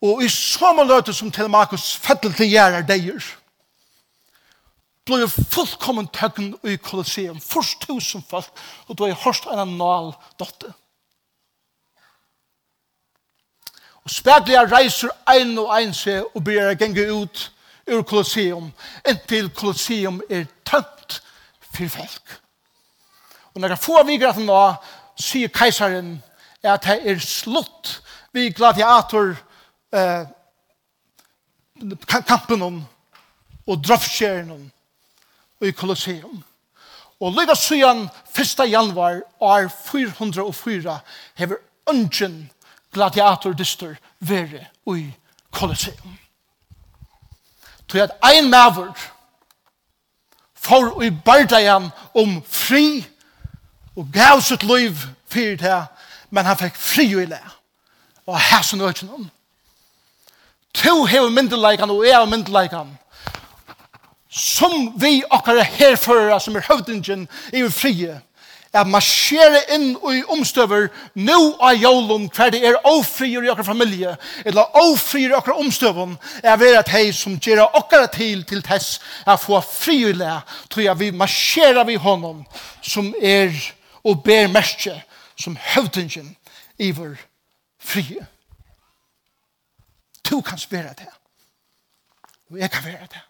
[0.00, 3.20] Og i samme løte som Telemakus fettel til gjerrar deier,
[5.04, 8.48] blei fullkommen tøgn i kolosseum, først tusen folk,
[8.88, 10.72] og du er hørst en nal dotte.
[14.00, 17.50] Og spegler reiser ein og ein seg og blir genge ut
[17.90, 18.70] ur Kolosseum,
[19.08, 21.20] inntil Kolosseum er tømt
[21.60, 22.40] for folk.
[23.54, 24.60] Og når jeg får vi til nå,
[25.20, 26.18] sier keisaren
[26.62, 28.00] at det er slutt
[28.32, 29.34] vi gladiator
[29.92, 30.28] eh,
[32.28, 32.78] kampen om
[33.66, 34.62] og drøftskjeren om
[35.66, 36.42] i Kolosseum.
[37.20, 38.70] Og lykke siden 1.
[38.70, 40.98] januar år 404
[41.36, 41.56] hever
[41.90, 42.50] ungen
[42.92, 44.66] gladiator dyster være
[44.96, 45.10] i
[45.52, 46.18] Kolosseum.
[47.90, 48.94] Tog at ein maver
[50.54, 53.06] for i bardagen om fri
[53.96, 54.94] og gav sitt liv
[55.28, 55.84] fyrir det,
[56.30, 57.40] men han fikk fri i le
[58.26, 59.30] Og hæsen økken om.
[60.74, 62.98] To hever myndelagan og jeg myndelagan
[64.30, 68.20] som vi okkar er herfører som er høvdingen i frie
[68.72, 74.14] at marsjere inn i omstøver nå av jolun hver det er ofrier i okker familie
[74.44, 79.00] eller ofrier i okker omstøven er ved at hei som gjør okker til til tess
[79.26, 80.38] er få friule
[80.70, 82.44] tror jeg vi marsjere vi honom
[82.82, 83.50] som er
[84.04, 84.94] og ber merke
[85.40, 86.36] som høvdingen
[86.78, 87.16] i vår
[87.80, 88.26] frie.
[90.30, 91.08] Du kan spere det.
[92.50, 93.22] Og jeg kan være det.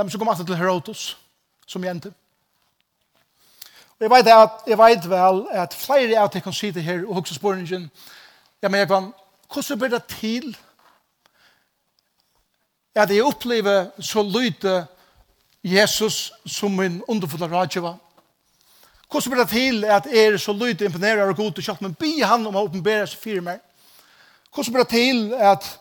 [0.00, 1.18] De som kom alltid til Herodos,
[1.66, 2.12] som jente.
[3.98, 7.18] Og jeg vet, at, jeg vet vel at flere av dere kan sitte her og
[7.18, 7.90] huske spørningen.
[8.62, 9.10] Ja, men jeg kan,
[9.52, 10.56] hvordan blir det til
[12.94, 14.86] at jeg opplever så lyde
[15.62, 17.94] Jesus som min underfulla rådgjøver?
[19.10, 21.94] Hvordan blir det til at jeg er så lyde imponerer og god til kjøtt, men
[21.94, 23.60] be han om å åpenbære seg fire meg?
[24.54, 25.79] Hvordan blir det til at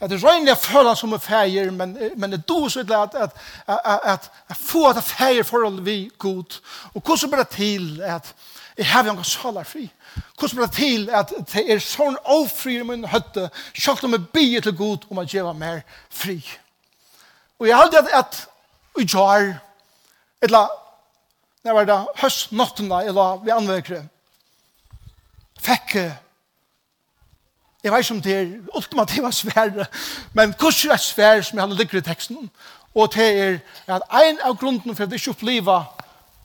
[0.00, 3.30] at det røgnlige føler som er feir, men, men det er du så at, at,
[3.66, 6.60] at, at, at få at feir forhold vi god.
[6.94, 8.34] Og hvordan blir det til at
[8.76, 9.90] jeg har en salar fri?
[10.38, 14.28] Hvordan blir det til at det er sånn ofri i min høtte, selv om jeg
[14.34, 15.80] bier til god om at jeg var mer
[16.10, 16.42] fri?
[17.58, 18.42] Og jeg hadde at, at
[19.00, 19.48] i jar,
[20.42, 20.68] eller
[21.64, 24.04] når var det høstnattene, eller vi anvekere,
[25.64, 26.12] fikk jeg
[27.86, 29.84] Jeg vet ikke om det er ultimativa svære,
[30.32, 32.50] men hvordan er svære som jeg ligger i teksten?
[32.94, 35.84] Og det er at en av grunden for at vi ikke opplever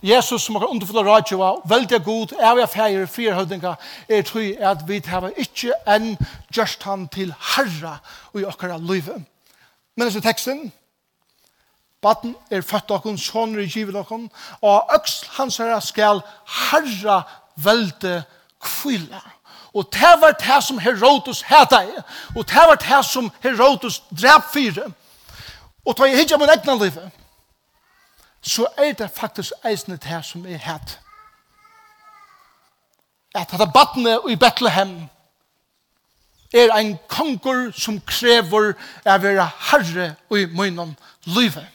[0.03, 3.73] Jesus som har underfull av rådgjøva, veldig god, evig affærer, frihøvdinga,
[4.09, 6.13] er tro at vi har ikke enn
[6.53, 7.97] gjørst han til herra
[8.37, 9.25] i okkara livet.
[9.97, 10.71] Men disse teksten,
[12.01, 14.29] Baden er født okkon, soner er givet okkon,
[14.61, 16.21] og øksl hans herra skal
[16.69, 17.21] herra
[17.57, 18.23] velde
[18.61, 19.21] kvile.
[19.73, 21.95] Og det var det som Herodes hæta i.
[22.35, 24.91] Og det var det som Herodes drep fire.
[25.85, 26.91] Og da jeg hittar min egna liv,
[28.41, 30.99] så er det faktisk eisne det som er hæt.
[33.35, 35.09] At dette battene i Bethlehem
[36.53, 38.73] er ein konger som krever
[39.05, 41.67] å være herre i munnen livet.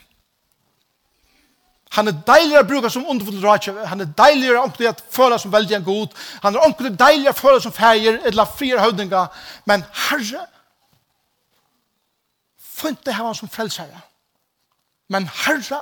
[1.94, 3.86] Han er deiligere å bruke som underfull rådkjøve.
[3.86, 6.16] Han er deiligere å føle som veldig en god.
[6.42, 9.30] Han er ordentlig deiligere å føle som feir eller frier høvdinger.
[9.64, 10.46] Men herre,
[12.58, 14.02] funnet det her som frelsere.
[15.08, 15.80] Men herre,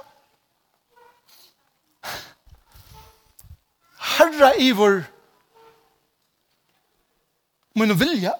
[4.14, 5.02] herre i vår
[7.74, 8.36] min vilja.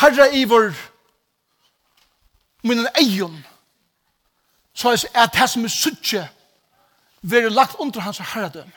[0.00, 0.70] Herre i vår
[2.62, 3.40] min egen
[4.80, 6.28] så er det som er suttje
[7.22, 8.72] være lagt under hans herredøm.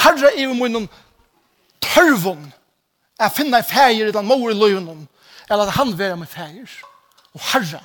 [0.00, 0.88] Herre er jo munnen
[1.80, 2.52] tørvun
[3.20, 5.08] er finna i feir i den mor i løyunum
[5.50, 6.72] eller at han være med feir
[7.34, 7.82] og herre.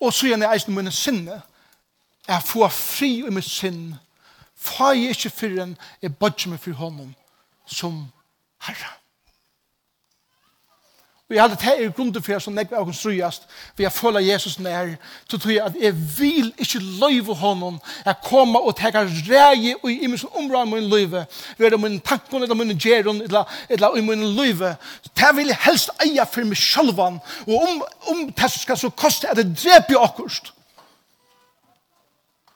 [0.00, 1.42] Og så gjerne eisen munnen sinne
[2.28, 3.96] er få fri i mitt sinn
[4.78, 7.14] jeg ikkje fyrir enn er bodje meg fyrir honom
[7.66, 8.04] som
[8.62, 8.94] herre.
[11.30, 13.44] Og jeg hadde det er grunden for som nekker av oss konstruast,
[13.76, 14.88] for jeg føler Jesus nær,
[15.30, 19.86] så tror jeg at jeg vil ikke løyve honom, jeg kommer og tenker rei og
[19.92, 21.26] i min som områd min løyve,
[21.58, 24.74] Vi ved min tanken, eller min gjeron, eller, eller i min løyve,
[25.04, 29.30] det vil jeg helst eie for meg sjølvan, og om, om det skal så koste
[29.30, 30.52] at det dreper akkurst,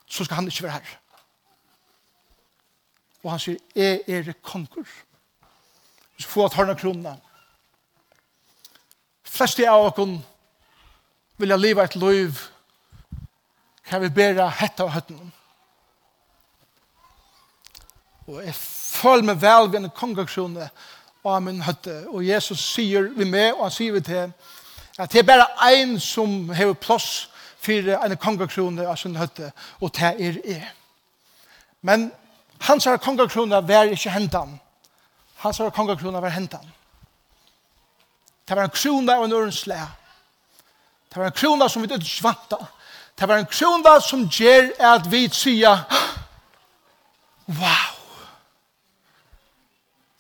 [0.09, 0.99] så skal han ikke være her.
[3.23, 4.89] Og han sier, jeg er konkur.
[6.19, 7.15] Så får jeg ta henne kronene,
[9.35, 10.19] fleste av oss
[11.37, 12.39] vilja leva et liv
[13.85, 15.33] kan vi bære hetta og høtten.
[18.27, 20.57] Og jeg føler meg vel ved en kongreksjon
[21.25, 22.05] av min høtte.
[22.09, 24.33] Og Jesus sier vi med, og han sier vi til
[24.99, 27.27] at det er bare ein som har plass
[27.65, 30.71] for en kongreksjon av sin høtte, og det er jeg.
[31.83, 32.13] Men
[32.61, 34.61] hans her kongreksjon var ikke hentan.
[35.43, 36.65] Hans her kongreksjon var hentan.
[38.49, 39.79] Det var en krona av en ørensle.
[41.09, 42.59] Det var en krona som vi ikke svanta.
[43.19, 45.85] Det var en krona som gjør at vi sier,
[47.47, 47.93] wow!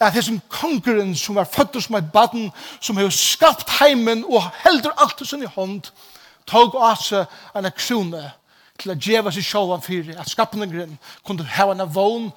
[0.00, 2.50] At det som kongeren som var født som et baden,
[2.80, 5.90] som har skapt heimen og heldur alt det sin i hånd,
[6.46, 8.30] tog av seg en krona
[8.78, 12.30] til å gjøre seg sjåan fyrir, at skapningren kunne ha en vogn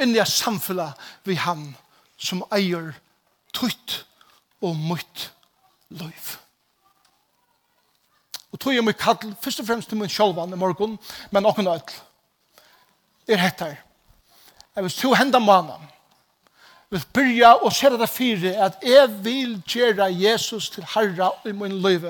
[0.00, 1.72] inni av samfunnet vi han
[2.18, 2.94] som eier
[3.54, 4.04] tutt
[4.64, 5.28] og mitt
[5.94, 6.34] liv.
[8.54, 10.98] Og tog jeg mye kall, først og fremst til min sjølvan i morgen,
[11.34, 11.96] men åkken og ødel.
[13.28, 13.80] Er hett her.
[14.76, 15.90] Jeg vil to henda mannen.
[16.90, 21.52] Vi vil byrja og se det fire, at jeg vil gjøre Jesus til Herre i
[21.52, 22.04] min liv.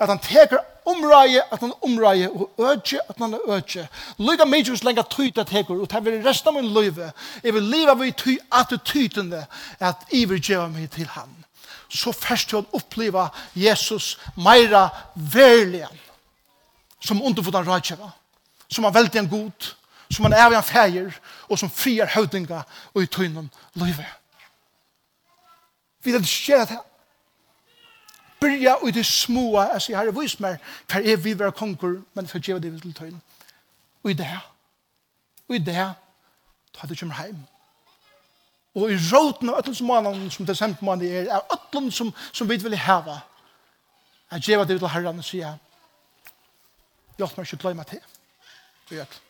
[0.00, 3.88] At han teker omrøye, at han omrøye, og ødje, at han ødje.
[4.18, 7.00] Lyga mye hos lenge tøyta teker, og det vil resten av min liv.
[7.44, 9.46] Jeg vil leva ved tøy at tøytene,
[9.80, 11.45] at jeg vil gjøre meg til han
[11.88, 15.86] så først til å oppleve Jesus meira verlig
[17.00, 18.10] som underfotan rådkjeva,
[18.68, 19.70] som er veldig en god,
[20.10, 21.18] som er evig en feir,
[21.48, 22.62] og som frier høvdinga
[22.94, 24.06] og i tøynen løyve.
[26.02, 26.82] Vi vil skje det
[28.40, 30.58] Byrja ut i små, jeg sier herre, vis meg,
[30.90, 33.22] for jeg vil være konger, men for jeg vil til tøynen.
[34.04, 34.28] Og i det,
[35.48, 35.86] og i det,
[36.76, 37.46] ta det kommer hjemme.
[38.76, 42.48] Og i råten av ötlens månaden som det december månaden er, er ötlen som, som
[42.48, 43.22] vi vil hava.
[44.30, 45.54] Jeg gjeva det til herran og sier,
[47.16, 48.02] hjelp meg ikke gløyma til.
[48.90, 49.25] Vi ötlen.